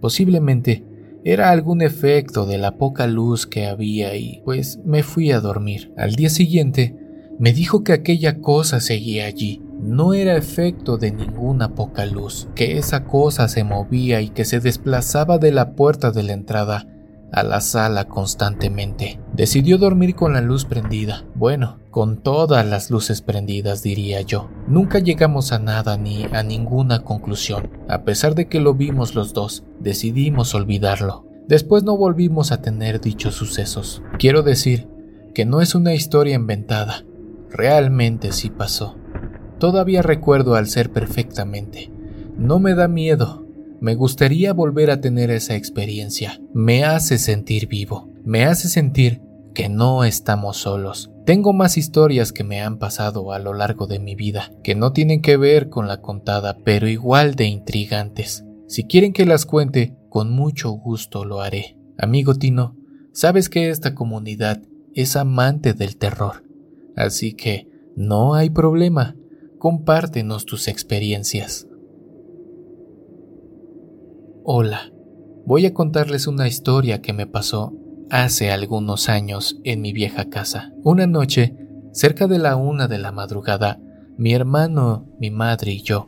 Posiblemente 0.00 0.84
era 1.24 1.50
algún 1.50 1.82
efecto 1.82 2.46
de 2.46 2.58
la 2.58 2.76
poca 2.76 3.06
luz 3.06 3.46
que 3.46 3.66
había 3.66 4.16
y 4.16 4.40
pues 4.44 4.80
me 4.84 5.02
fui 5.02 5.32
a 5.32 5.40
dormir. 5.40 5.92
Al 5.96 6.14
día 6.14 6.30
siguiente 6.30 6.96
me 7.38 7.52
dijo 7.52 7.84
que 7.84 7.92
aquella 7.92 8.40
cosa 8.40 8.80
seguía 8.80 9.26
allí. 9.26 9.62
No 9.80 10.12
era 10.12 10.36
efecto 10.36 10.98
de 10.98 11.10
ninguna 11.10 11.74
poca 11.74 12.04
luz, 12.04 12.48
que 12.54 12.76
esa 12.76 13.04
cosa 13.04 13.48
se 13.48 13.64
movía 13.64 14.20
y 14.20 14.28
que 14.28 14.44
se 14.44 14.60
desplazaba 14.60 15.38
de 15.38 15.52
la 15.52 15.72
puerta 15.72 16.10
de 16.10 16.22
la 16.22 16.34
entrada 16.34 16.86
a 17.32 17.42
la 17.42 17.60
sala 17.60 18.06
constantemente. 18.06 19.20
Decidió 19.32 19.78
dormir 19.78 20.14
con 20.14 20.32
la 20.32 20.40
luz 20.40 20.64
prendida. 20.64 21.24
Bueno, 21.34 21.78
con 21.90 22.22
todas 22.22 22.66
las 22.66 22.90
luces 22.90 23.22
prendidas, 23.22 23.82
diría 23.82 24.20
yo. 24.22 24.50
Nunca 24.66 24.98
llegamos 24.98 25.52
a 25.52 25.58
nada 25.58 25.96
ni 25.96 26.24
a 26.24 26.42
ninguna 26.42 27.02
conclusión. 27.02 27.70
A 27.88 28.02
pesar 28.02 28.34
de 28.34 28.48
que 28.48 28.60
lo 28.60 28.74
vimos 28.74 29.14
los 29.14 29.32
dos, 29.32 29.64
decidimos 29.80 30.54
olvidarlo. 30.54 31.26
Después 31.48 31.82
no 31.82 31.96
volvimos 31.96 32.52
a 32.52 32.62
tener 32.62 33.00
dichos 33.00 33.34
sucesos. 33.34 34.02
Quiero 34.18 34.42
decir 34.42 34.88
que 35.34 35.44
no 35.44 35.60
es 35.60 35.74
una 35.74 35.94
historia 35.94 36.36
inventada. 36.36 37.04
Realmente 37.50 38.32
sí 38.32 38.50
pasó. 38.50 38.96
Todavía 39.58 40.02
recuerdo 40.02 40.54
al 40.54 40.68
ser 40.68 40.90
perfectamente. 40.92 41.90
No 42.38 42.58
me 42.60 42.74
da 42.74 42.88
miedo, 42.88 43.44
me 43.80 43.94
gustaría 43.94 44.52
volver 44.52 44.90
a 44.90 45.00
tener 45.00 45.30
esa 45.30 45.56
experiencia. 45.56 46.40
Me 46.52 46.84
hace 46.84 47.18
sentir 47.18 47.66
vivo. 47.66 48.10
Me 48.24 48.44
hace 48.44 48.68
sentir 48.68 49.22
que 49.54 49.68
no 49.68 50.04
estamos 50.04 50.58
solos. 50.58 51.10
Tengo 51.24 51.52
más 51.52 51.76
historias 51.76 52.32
que 52.32 52.44
me 52.44 52.60
han 52.60 52.78
pasado 52.78 53.32
a 53.32 53.38
lo 53.38 53.54
largo 53.54 53.86
de 53.86 53.98
mi 53.98 54.14
vida, 54.14 54.52
que 54.62 54.74
no 54.74 54.92
tienen 54.92 55.22
que 55.22 55.36
ver 55.36 55.68
con 55.68 55.88
la 55.88 56.00
contada, 56.00 56.58
pero 56.64 56.88
igual 56.88 57.34
de 57.34 57.46
intrigantes. 57.46 58.44
Si 58.66 58.84
quieren 58.84 59.12
que 59.12 59.26
las 59.26 59.46
cuente, 59.46 59.96
con 60.08 60.30
mucho 60.30 60.70
gusto 60.70 61.24
lo 61.24 61.40
haré. 61.40 61.76
Amigo 61.98 62.34
Tino, 62.34 62.76
sabes 63.12 63.48
que 63.48 63.70
esta 63.70 63.94
comunidad 63.94 64.62
es 64.94 65.16
amante 65.16 65.72
del 65.72 65.96
terror, 65.96 66.44
así 66.96 67.34
que 67.34 67.68
no 67.96 68.34
hay 68.34 68.50
problema. 68.50 69.16
Compártenos 69.58 70.46
tus 70.46 70.68
experiencias. 70.68 71.66
Hola, 74.42 74.90
voy 75.44 75.66
a 75.66 75.74
contarles 75.74 76.26
una 76.26 76.48
historia 76.48 77.02
que 77.02 77.12
me 77.12 77.26
pasó 77.26 77.74
hace 78.10 78.50
algunos 78.50 79.08
años 79.08 79.58
en 79.64 79.82
mi 79.82 79.92
vieja 79.92 80.30
casa. 80.30 80.72
Una 80.82 81.06
noche, 81.06 81.54
cerca 81.92 82.26
de 82.26 82.38
la 82.38 82.56
una 82.56 82.88
de 82.88 82.98
la 82.98 83.12
madrugada, 83.12 83.78
mi 84.16 84.32
hermano, 84.32 85.06
mi 85.18 85.30
madre 85.30 85.72
y 85.72 85.82
yo 85.82 86.06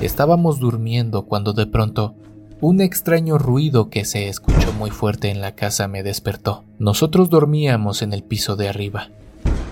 estábamos 0.00 0.60
durmiendo 0.60 1.26
cuando 1.26 1.52
de 1.52 1.66
pronto 1.66 2.14
un 2.60 2.80
extraño 2.80 3.36
ruido 3.36 3.90
que 3.90 4.04
se 4.04 4.28
escuchó 4.28 4.72
muy 4.72 4.90
fuerte 4.90 5.30
en 5.30 5.40
la 5.40 5.54
casa 5.54 5.86
me 5.86 6.02
despertó. 6.02 6.64
Nosotros 6.78 7.28
dormíamos 7.28 8.00
en 8.00 8.12
el 8.12 8.22
piso 8.22 8.56
de 8.56 8.68
arriba. 8.68 9.10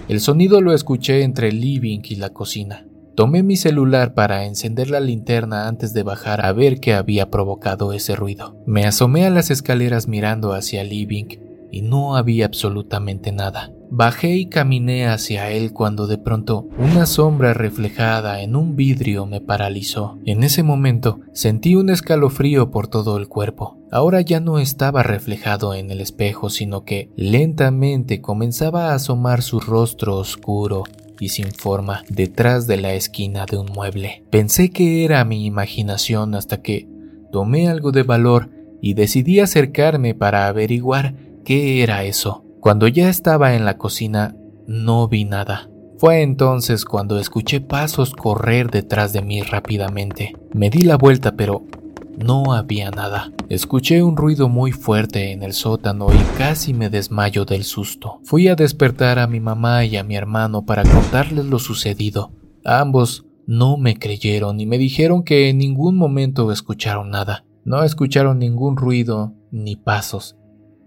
El 0.09 0.21
sonido 0.21 0.61
lo 0.61 0.75
escuché 0.75 1.23
entre 1.23 1.49
el 1.49 1.61
living 1.61 2.00
y 2.04 2.16
la 2.16 2.31
cocina. 2.31 2.85
Tomé 3.14 3.42
mi 3.42 3.57
celular 3.57 4.14
para 4.14 4.47
encender 4.47 4.88
la 4.88 5.00
linterna 5.00 5.69
antes 5.69 5.92
de 5.92 6.02
bajar 6.02 6.45
a 6.45 6.52
ver 6.52 6.81
qué 6.81 6.95
había 6.95 7.31
provocado 7.31 7.92
ese 7.92 8.16
ruido. 8.16 8.57
Me 8.66 8.87
asomé 8.87 9.26
a 9.26 9.31
las 9.31 9.50
escaleras 9.50 10.09
mirando 10.09 10.54
hacia 10.54 10.81
el 10.81 10.88
living 10.88 11.26
y 11.71 11.83
no 11.83 12.16
había 12.16 12.47
absolutamente 12.47 13.31
nada. 13.31 13.71
Bajé 13.90 14.37
y 14.37 14.47
caminé 14.47 15.07
hacia 15.07 15.50
él 15.50 15.75
cuando 15.75 16.07
de 16.07 16.16
pronto 16.16 16.66
una 16.78 17.04
sombra 17.04 17.52
reflejada 17.52 18.40
en 18.40 18.57
un 18.57 18.76
vidrio 18.76 19.26
me 19.26 19.42
paralizó. 19.42 20.19
En 20.25 20.42
ese 20.42 20.62
momento 20.62 21.21
sentí 21.35 21.75
un 21.75 21.90
escalofrío 21.90 22.71
por 22.71 22.88
todo 22.88 23.19
el 23.19 23.28
cuerpo. 23.28 23.76
Ahora 23.90 24.23
ya 24.23 24.40
no 24.40 24.59
estaba 24.59 25.02
reflejado 25.02 25.75
en 25.75 25.90
el 25.90 26.00
espejo, 26.00 26.49
sino 26.49 26.85
que 26.87 27.11
lentamente 27.14 28.23
comenzaba 28.23 28.90
a 28.90 28.95
asomar 28.95 29.42
su 29.42 29.61
rostro 29.61 30.16
oscuro 30.16 30.85
y 31.23 31.29
sin 31.29 31.52
forma 31.52 32.02
detrás 32.09 32.67
de 32.67 32.79
la 32.79 32.95
esquina 32.95 33.47
de 33.47 33.57
un 33.57 33.67
mueble. 33.67 34.25
Pensé 34.29 34.71
que 34.71 35.05
era 35.05 35.25
mi 35.25 35.47
imaginación 35.47 36.35
hasta 36.35 36.62
que 36.62 36.88
tomé 37.31 37.69
algo 37.69 37.93
de 37.93 38.02
valor 38.02 38.50
y 38.81 38.95
decidí 38.95 39.38
acercarme 39.38 40.17
para 40.17 40.49
averiguar 40.49 41.14
qué 41.45 41.85
era 41.85 42.02
eso. 42.02 42.45
Cuando 42.59 42.88
ya 42.88 43.09
estaba 43.09 43.55
en 43.55 43.64
la 43.64 43.79
cocina 43.79 44.35
no 44.67 45.07
vi 45.07 45.25
nada. 45.25 45.71
Fue 45.97 46.23
entonces 46.23 46.85
cuando 46.85 47.21
escuché 47.21 47.61
pasos 47.61 48.14
correr 48.14 48.73
detrás 48.73 49.12
de 49.12 49.23
mí 49.23 49.43
rápidamente. 49.43 50.35
Me 50.52 50.71
di 50.71 50.81
la 50.81 50.97
vuelta 50.97 51.37
pero 51.37 51.64
no 52.16 52.52
había 52.52 52.90
nada. 52.90 53.33
Escuché 53.49 54.02
un 54.02 54.16
ruido 54.16 54.49
muy 54.49 54.73
fuerte 54.73 55.33
en 55.33 55.42
el 55.42 55.52
sótano 55.52 56.09
y 56.12 56.38
casi 56.38 56.75
me 56.75 56.90
desmayo 56.90 57.45
del 57.45 57.64
susto. 57.64 58.21
Fui 58.25 58.49
a 58.49 58.54
despertar 58.54 59.19
a 59.19 59.26
mi 59.26 59.40
mamá 59.40 59.85
y 59.85 59.97
a 59.97 60.04
mi 60.04 60.16
hermano 60.16 60.64
para 60.64 60.83
contarles 60.83 61.47
lo 61.47 61.59
sucedido. 61.59 62.33
Ambos 62.64 63.26
no 63.47 63.76
me 63.76 63.99
creyeron 63.99 64.61
y 64.61 64.66
me 64.66 64.78
dijeron 64.78 65.25
que 65.25 65.49
en 65.49 65.59
ningún 65.59 65.97
momento 65.97 66.52
escucharon 66.52 67.11
nada. 67.11 67.45
No 67.64 67.83
escucharon 67.83 68.38
ningún 68.38 68.76
ruido 68.76 69.35
ni 69.50 69.76
pasos. 69.76 70.37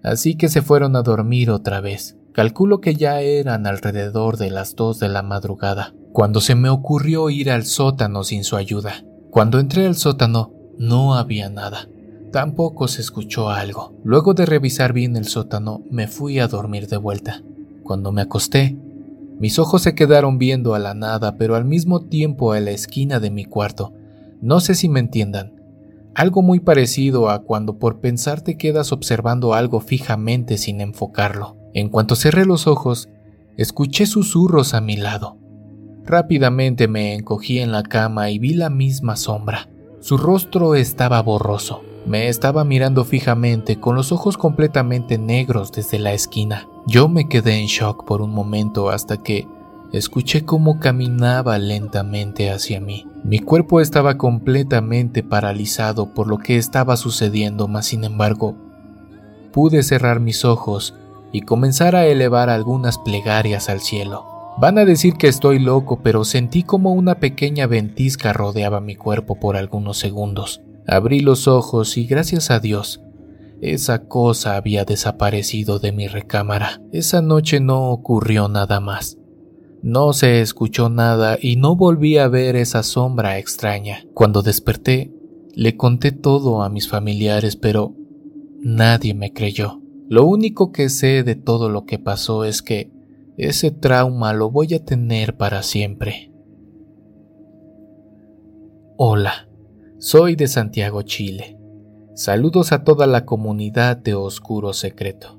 Así 0.04 0.36
que 0.36 0.50
se 0.50 0.62
fueron 0.62 0.96
a 0.96 1.02
dormir 1.02 1.50
otra 1.50 1.82
vez. 1.82 2.18
Calculo 2.34 2.82
que 2.82 2.96
ya 2.96 3.22
eran 3.22 3.66
alrededor 3.66 4.38
de 4.38 4.52
las 4.52 4.76
dos 4.76 5.00
de 5.00 5.08
la 5.08 5.24
madrugada, 5.24 5.96
cuando 6.12 6.42
se 6.42 6.54
me 6.54 6.70
ocurrió 6.70 7.30
ir 7.30 7.50
al 7.50 7.64
sótano 7.64 8.24
sin 8.24 8.44
su 8.44 8.58
ayuda. 8.58 9.06
Cuando 9.32 9.58
entré 9.58 9.86
al 9.86 9.96
sótano, 9.96 10.52
no 10.78 11.16
había 11.16 11.50
nada. 11.50 11.88
Tampoco 12.32 12.88
se 12.88 13.02
escuchó 13.02 13.50
algo. 13.50 13.94
Luego 14.04 14.34
de 14.34 14.46
revisar 14.46 14.94
bien 14.94 15.16
el 15.16 15.26
sótano, 15.26 15.82
me 15.90 16.08
fui 16.08 16.40
a 16.40 16.48
dormir 16.48 16.88
de 16.88 16.98
vuelta. 16.98 17.44
Cuando 17.84 18.12
me 18.12 18.22
acosté, 18.22 18.76
mis 19.40 19.60
ojos 19.60 19.84
se 19.84 19.96
quedaron 19.96 20.38
viendo 20.38 20.76
a 20.76 20.80
la 20.80 20.94
nada, 20.94 21.38
pero 21.38 21.56
al 21.56 21.66
mismo 21.66 22.02
tiempo 22.02 22.54
a 22.54 22.60
la 22.60 22.72
esquina 22.72 23.20
de 23.20 23.32
mi 23.32 23.46
cuarto. 23.46 23.94
No 24.42 24.60
sé 24.60 24.76
si 24.76 24.90
me 24.90 25.00
entiendan. 25.00 25.54
Algo 26.14 26.42
muy 26.42 26.60
parecido 26.60 27.30
a 27.30 27.44
cuando 27.44 27.78
por 27.78 28.00
pensar 28.00 28.42
te 28.42 28.58
quedas 28.58 28.92
observando 28.92 29.54
algo 29.54 29.82
fijamente 29.82 30.58
sin 30.58 30.80
enfocarlo. 30.80 31.58
En 31.74 31.90
cuanto 31.90 32.16
cerré 32.16 32.46
los 32.46 32.68
ojos, 32.68 33.10
escuché 33.58 34.06
susurros 34.06 34.74
a 34.74 34.82
mi 34.82 34.96
lado. 34.96 35.38
Rápidamente 36.06 36.88
me 36.88 37.16
encogí 37.16 37.60
en 37.60 37.72
la 37.72 37.84
cama 37.84 38.30
y 38.30 38.40
vi 38.40 38.54
la 38.54 38.70
misma 38.70 39.16
sombra. 39.18 39.70
Su 40.06 40.18
rostro 40.18 40.76
estaba 40.76 41.20
borroso. 41.24 41.82
Me 42.06 42.28
estaba 42.28 42.64
mirando 42.64 43.06
fijamente 43.06 43.80
con 43.80 43.96
los 43.96 44.12
ojos 44.12 44.38
completamente 44.38 45.18
negros 45.18 45.72
desde 45.72 45.98
la 45.98 46.14
esquina. 46.14 46.68
Yo 46.86 47.10
me 47.10 47.28
quedé 47.28 47.56
en 47.56 47.66
shock 47.66 48.06
por 48.06 48.22
un 48.22 48.32
momento 48.32 48.92
hasta 48.92 49.24
que 49.24 49.48
escuché 49.92 50.46
cómo 50.46 50.80
caminaba 50.80 51.58
lentamente 51.58 52.52
hacia 52.52 52.80
mí. 52.80 53.08
Mi 53.24 53.40
cuerpo 53.40 53.82
estaba 53.82 54.16
completamente 54.16 55.24
paralizado 55.24 56.14
por 56.14 56.28
lo 56.28 56.38
que 56.38 56.58
estaba 56.58 56.98
sucediendo, 56.98 57.68
mas 57.68 57.88
sin 57.88 58.04
embargo, 58.04 58.56
pude 59.52 59.82
cerrar 59.82 60.20
mis 60.20 60.46
ojos 60.46 60.94
y 61.32 61.42
comenzar 61.42 61.96
a 61.96 62.06
elevar 62.06 62.52
algunas 62.52 63.00
plegarias 63.00 63.70
al 63.70 63.80
cielo. 63.80 64.35
Van 64.58 64.78
a 64.78 64.86
decir 64.86 65.16
que 65.16 65.28
estoy 65.28 65.60
loco, 65.60 66.00
pero 66.02 66.24
sentí 66.24 66.64
como 66.64 66.94
una 66.94 67.20
pequeña 67.20 67.68
ventisca 67.68 68.32
rodeaba 68.32 68.80
mi 68.80 68.96
cuerpo 68.96 69.40
por 69.40 69.58
algunos 69.58 69.98
segundos. 69.98 70.62
Abrí 70.88 71.20
los 71.20 71.48
ojos 71.48 71.98
y 71.98 72.06
gracias 72.06 72.52
a 72.52 72.60
Dios, 72.60 73.02
esa 73.62 74.08
cosa 74.08 74.56
había 74.56 74.86
desaparecido 74.86 75.80
de 75.80 75.92
mi 75.92 76.08
recámara. 76.08 76.82
Esa 76.92 77.22
noche 77.22 77.60
no 77.60 77.90
ocurrió 77.90 78.48
nada 78.48 78.80
más. 78.80 79.18
No 79.82 80.14
se 80.14 80.42
escuchó 80.42 80.90
nada 80.90 81.38
y 81.42 81.58
no 81.58 81.76
volví 81.76 82.18
a 82.18 82.28
ver 82.28 82.56
esa 82.56 82.82
sombra 82.84 83.38
extraña. 83.38 84.06
Cuando 84.14 84.42
desperté, 84.42 85.12
le 85.54 85.78
conté 85.78 86.12
todo 86.12 86.64
a 86.64 86.70
mis 86.70 86.88
familiares, 86.88 87.56
pero 87.56 87.94
nadie 88.62 89.14
me 89.14 89.32
creyó. 89.34 89.82
Lo 90.08 90.26
único 90.26 90.72
que 90.72 90.90
sé 90.90 91.24
de 91.24 91.36
todo 91.36 91.70
lo 91.70 91.86
que 91.86 92.00
pasó 92.00 92.46
es 92.46 92.62
que 92.62 92.92
ese 93.38 93.72
trauma 93.72 94.34
lo 94.34 94.50
voy 94.50 94.74
a 94.74 94.84
tener 94.84 95.36
para 95.36 95.62
siempre. 95.64 96.32
Hola, 98.98 99.50
soy 99.98 100.36
de 100.36 100.48
Santiago, 100.48 101.02
Chile. 101.02 101.58
Saludos 102.14 102.72
a 102.72 102.86
toda 102.86 103.08
la 103.08 103.26
comunidad 103.26 103.98
de 103.98 104.14
Oscuro 104.14 104.72
Secreto. 104.72 105.38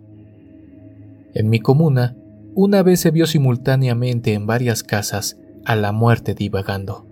En 1.33 1.49
mi 1.49 1.61
comuna, 1.61 2.17
una 2.55 2.83
vez 2.83 3.01
se 3.01 3.11
vio 3.11 3.27
simultáneamente 3.27 4.35
en 4.35 4.47
varias 4.47 4.83
casas 4.83 5.39
a 5.65 5.75
la 5.75 5.93
muerte 5.93 6.35
divagando, 6.35 7.07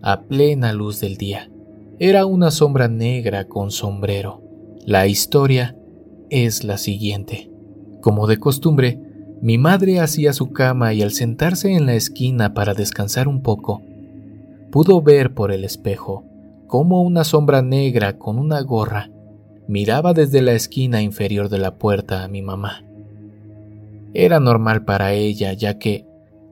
a 0.00 0.22
plena 0.22 0.72
luz 0.72 1.00
del 1.00 1.16
día. 1.16 1.50
Era 1.98 2.24
una 2.24 2.52
sombra 2.52 2.86
negra 2.88 3.46
con 3.46 3.72
sombrero. 3.72 4.42
La 4.86 5.06
historia 5.08 5.76
es 6.30 6.62
la 6.62 6.78
siguiente. 6.78 7.50
Como 8.00 8.26
de 8.26 8.38
costumbre, 8.38 9.09
mi 9.40 9.56
madre 9.56 10.00
hacía 10.00 10.32
su 10.32 10.52
cama 10.52 10.92
y 10.92 11.02
al 11.02 11.12
sentarse 11.12 11.72
en 11.72 11.86
la 11.86 11.94
esquina 11.94 12.52
para 12.52 12.74
descansar 12.74 13.26
un 13.26 13.42
poco, 13.42 13.82
pudo 14.70 15.00
ver 15.00 15.32
por 15.32 15.50
el 15.50 15.64
espejo 15.64 16.24
cómo 16.66 17.02
una 17.02 17.24
sombra 17.24 17.62
negra 17.62 18.18
con 18.18 18.38
una 18.38 18.60
gorra 18.60 19.10
miraba 19.66 20.12
desde 20.12 20.42
la 20.42 20.52
esquina 20.52 21.00
inferior 21.00 21.48
de 21.48 21.58
la 21.58 21.76
puerta 21.76 22.22
a 22.22 22.28
mi 22.28 22.42
mamá. 22.42 22.84
Era 24.12 24.40
normal 24.40 24.84
para 24.84 25.12
ella, 25.12 25.52
ya 25.52 25.78
que, 25.78 26.06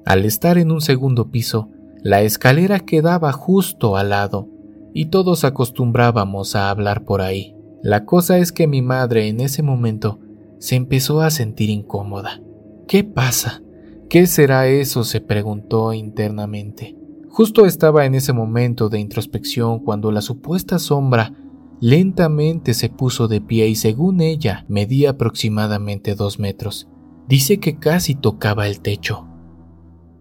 al 0.07 0.25
estar 0.25 0.57
en 0.57 0.71
un 0.71 0.81
segundo 0.81 1.31
piso, 1.31 1.69
la 2.03 2.23
escalera 2.23 2.81
quedaba 2.81 3.33
justo 3.33 3.97
al 3.97 4.11
lado, 4.11 4.49
y 4.95 5.07
todos 5.07 5.45
acostumbrábamos 5.45 6.57
a 6.57 6.71
hablar 6.71 7.05
por 7.05 7.21
ahí. 7.21 7.55
La 7.83 8.05
cosa 8.05 8.39
es 8.39 8.53
que 8.53 8.67
mi 8.67 8.83
madre 8.83 9.29
en 9.29 9.41
ese 9.41 9.63
momento 9.63 10.21
se 10.59 10.77
empezó 10.77 11.21
a 11.21 11.31
sentir 11.31 11.71
incómoda. 11.71 12.41
¿Qué 12.89 13.05
pasa? 13.05 13.63
¿Qué 14.09 14.27
será 14.27 14.67
eso? 14.67 15.05
se 15.05 15.21
preguntó 15.21 15.93
internamente. 15.93 16.97
Justo 17.29 17.67
estaba 17.67 18.07
en 18.07 18.15
ese 18.15 18.33
momento 18.33 18.89
de 18.89 18.99
introspección 18.99 19.81
cuando 19.81 20.11
la 20.11 20.23
supuesta 20.23 20.79
sombra 20.79 21.35
lentamente 21.83 22.73
se 22.73 22.89
puso 22.89 23.29
de 23.29 23.43
pie 23.43 23.69
y 23.69 23.75
según 23.75 24.23
ella 24.23 24.65
medía 24.69 25.11
aproximadamente 25.11 26.15
dos 26.15 26.39
metros. 26.39 26.89
Dice 27.29 27.61
que 27.61 27.79
casi 27.79 28.15
tocaba 28.15 28.67
el 28.67 28.81
techo. 28.81 29.29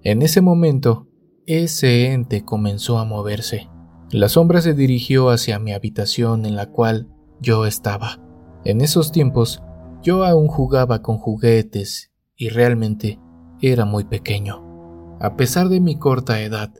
En 0.03 0.21
ese 0.21 0.41
momento, 0.41 1.07
ese 1.45 2.11
ente 2.11 2.43
comenzó 2.43 2.97
a 2.99 3.05
moverse. 3.05 3.69
La 4.11 4.27
sombra 4.27 4.59
se 4.59 4.73
dirigió 4.73 5.29
hacia 5.29 5.57
mi 5.57 5.71
habitación 5.71 6.45
en 6.45 6.57
la 6.57 6.65
cual 6.65 7.07
yo 7.39 7.65
estaba. 7.65 8.19
En 8.65 8.81
esos 8.81 9.13
tiempos, 9.13 9.63
yo 10.03 10.25
aún 10.25 10.49
jugaba 10.49 11.01
con 11.01 11.17
juguetes 11.17 12.11
y 12.37 12.49
realmente 12.49 13.19
era 13.61 13.85
muy 13.85 14.05
pequeño. 14.05 15.17
A 15.19 15.35
pesar 15.35 15.69
de 15.69 15.81
mi 15.81 15.97
corta 15.97 16.41
edad, 16.41 16.71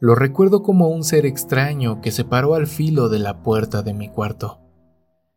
lo 0.00 0.14
recuerdo 0.14 0.62
como 0.62 0.88
un 0.88 1.02
ser 1.02 1.26
extraño 1.26 2.00
que 2.00 2.12
se 2.12 2.24
paró 2.24 2.54
al 2.54 2.66
filo 2.66 3.08
de 3.08 3.18
la 3.18 3.42
puerta 3.42 3.82
de 3.82 3.94
mi 3.94 4.08
cuarto. 4.08 4.60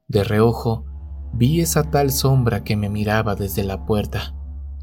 De 0.07 0.23
reojo, 0.23 0.85
vi 1.33 1.61
esa 1.61 1.89
tal 1.89 2.11
sombra 2.11 2.63
que 2.63 2.75
me 2.75 2.89
miraba 2.89 3.35
desde 3.35 3.63
la 3.63 3.85
puerta. 3.85 4.35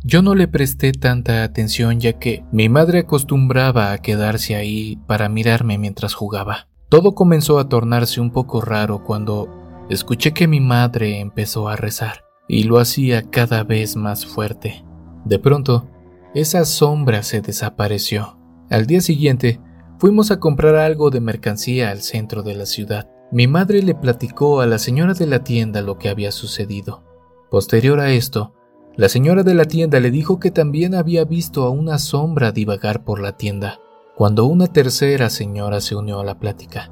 Yo 0.02 0.22
no 0.22 0.34
le 0.34 0.48
presté 0.48 0.92
tanta 0.92 1.42
atención 1.42 2.00
ya 2.00 2.14
que 2.14 2.44
mi 2.50 2.68
madre 2.68 3.00
acostumbraba 3.00 3.92
a 3.92 3.98
quedarse 3.98 4.56
ahí 4.56 4.96
para 5.06 5.28
mirarme 5.28 5.76
mientras 5.76 6.14
jugaba. 6.14 6.68
Todo 6.88 7.14
comenzó 7.14 7.58
a 7.58 7.68
tornarse 7.68 8.20
un 8.20 8.30
poco 8.30 8.62
raro 8.62 9.04
cuando 9.04 9.86
escuché 9.90 10.32
que 10.32 10.48
mi 10.48 10.60
madre 10.60 11.20
empezó 11.20 11.68
a 11.68 11.76
rezar 11.76 12.27
y 12.48 12.64
lo 12.64 12.78
hacía 12.78 13.22
cada 13.30 13.62
vez 13.62 13.94
más 13.94 14.26
fuerte. 14.26 14.84
De 15.24 15.38
pronto, 15.38 15.88
esa 16.34 16.64
sombra 16.64 17.22
se 17.22 17.40
desapareció. 17.42 18.38
Al 18.70 18.86
día 18.86 19.00
siguiente, 19.00 19.60
fuimos 19.98 20.30
a 20.30 20.40
comprar 20.40 20.74
algo 20.76 21.10
de 21.10 21.20
mercancía 21.20 21.90
al 21.90 22.00
centro 22.00 22.42
de 22.42 22.54
la 22.54 22.66
ciudad. 22.66 23.08
Mi 23.30 23.46
madre 23.46 23.82
le 23.82 23.94
platicó 23.94 24.60
a 24.60 24.66
la 24.66 24.78
señora 24.78 25.14
de 25.14 25.26
la 25.26 25.44
tienda 25.44 25.82
lo 25.82 25.98
que 25.98 26.08
había 26.08 26.32
sucedido. 26.32 27.04
Posterior 27.50 28.00
a 28.00 28.10
esto, 28.12 28.54
la 28.96 29.08
señora 29.08 29.42
de 29.42 29.54
la 29.54 29.64
tienda 29.64 30.00
le 30.00 30.10
dijo 30.10 30.40
que 30.40 30.50
también 30.50 30.94
había 30.94 31.24
visto 31.24 31.64
a 31.64 31.70
una 31.70 31.98
sombra 31.98 32.52
divagar 32.52 33.04
por 33.04 33.20
la 33.20 33.36
tienda, 33.36 33.80
cuando 34.16 34.46
una 34.46 34.66
tercera 34.66 35.30
señora 35.30 35.80
se 35.80 35.94
unió 35.94 36.20
a 36.20 36.24
la 36.24 36.38
plática. 36.38 36.90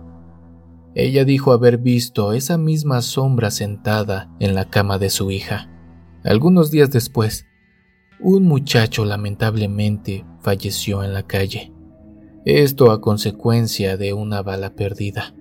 Ella 0.98 1.26
dijo 1.26 1.52
haber 1.52 1.76
visto 1.76 2.32
esa 2.32 2.56
misma 2.56 3.02
sombra 3.02 3.50
sentada 3.50 4.34
en 4.40 4.54
la 4.54 4.70
cama 4.70 4.96
de 4.96 5.10
su 5.10 5.30
hija. 5.30 5.68
Algunos 6.24 6.70
días 6.70 6.90
después, 6.90 7.44
un 8.18 8.44
muchacho 8.44 9.04
lamentablemente 9.04 10.24
falleció 10.40 11.04
en 11.04 11.12
la 11.12 11.22
calle. 11.22 11.70
Esto 12.46 12.90
a 12.90 13.02
consecuencia 13.02 13.98
de 13.98 14.14
una 14.14 14.40
bala 14.40 14.74
perdida. 14.74 15.34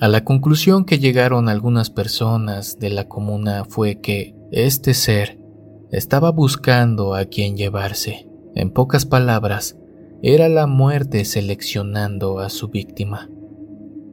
A 0.00 0.08
la 0.08 0.24
conclusión 0.24 0.86
que 0.86 0.98
llegaron 0.98 1.50
algunas 1.50 1.90
personas 1.90 2.78
de 2.78 2.88
la 2.88 3.06
comuna 3.06 3.66
fue 3.68 4.00
que 4.00 4.34
este 4.50 4.94
ser 4.94 5.38
estaba 5.90 6.30
buscando 6.30 7.14
a 7.14 7.26
quien 7.26 7.58
llevarse. 7.58 8.30
En 8.54 8.70
pocas 8.70 9.04
palabras, 9.04 9.76
era 10.22 10.48
la 10.48 10.66
muerte 10.66 11.26
seleccionando 11.26 12.38
a 12.38 12.48
su 12.48 12.68
víctima. 12.68 13.28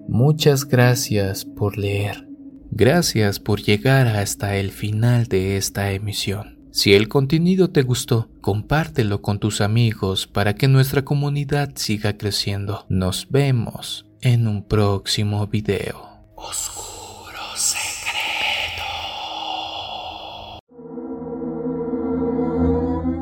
Muchas 0.10 0.66
gracias 0.66 1.46
por 1.46 1.78
leer. 1.78 2.28
Gracias 2.72 3.40
por 3.40 3.62
llegar 3.62 4.08
hasta 4.08 4.58
el 4.58 4.72
final 4.72 5.28
de 5.28 5.56
esta 5.56 5.92
emisión. 5.92 6.58
Si 6.72 6.96
el 6.96 7.08
contenido 7.08 7.70
te 7.70 7.84
gustó, 7.84 8.28
compártelo 8.42 9.22
con 9.22 9.38
tus 9.38 9.62
amigos 9.62 10.26
para 10.26 10.56
que 10.56 10.68
nuestra 10.68 11.06
comunidad 11.06 11.74
siga 11.76 12.18
creciendo. 12.18 12.88
Nos 12.90 13.28
vemos 13.30 14.08
en 14.22 14.48
un 14.48 14.64
próximo 14.64 15.46
video. 15.46 16.08
Oscuro 16.36 16.99